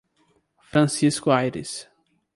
[0.71, 1.85] Francisco Ayres